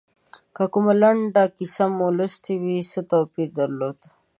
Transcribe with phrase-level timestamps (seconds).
[0.55, 3.99] که کومه لنډه کیسه مو لوستي وي څه توپیر درلود.